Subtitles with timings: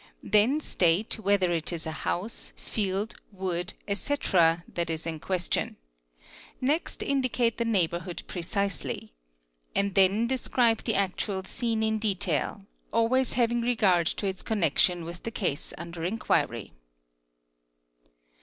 [0.23, 5.75] 'Then state whether it is a house, field, wood, etc., that is in lestion;
[6.59, 9.13] next indicate the neighbourhood precisely;
[9.75, 15.21] and then describe he actual scene in detail, always having regard to its connection with
[15.21, 16.73] the Se under inquiry.